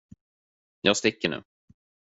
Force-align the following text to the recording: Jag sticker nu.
Jag 0.81 0.97
sticker 0.97 1.29
nu. 1.29 1.43